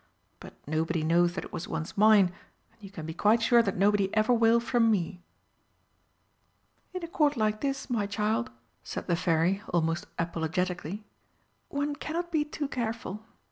But 0.39 0.55
nobody 0.65 1.03
knows 1.03 1.33
that 1.35 1.43
it 1.45 1.53
was 1.53 1.67
once 1.67 1.95
mine, 1.95 2.33
and 2.73 2.81
you 2.81 2.89
can 2.89 3.05
be 3.05 3.13
quite 3.13 3.39
sure 3.39 3.61
that 3.61 3.77
nobody 3.77 4.11
ever 4.15 4.33
will, 4.33 4.59
from 4.59 4.89
me." 4.89 5.21
"In 6.91 7.03
a 7.03 7.07
Court 7.07 7.37
like 7.37 7.61
this, 7.61 7.87
my 7.87 8.07
child," 8.07 8.49
said 8.83 9.05
the 9.05 9.15
Fairy, 9.15 9.61
almost 9.71 10.07
apologetically, 10.17 11.03
"one 11.69 11.95
cannot 11.95 12.31
be 12.31 12.43
too 12.43 12.67
careful. 12.67 13.23